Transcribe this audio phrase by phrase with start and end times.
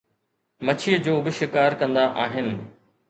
[0.65, 2.47] مڇيءَ جو به شڪار ڪندا آهن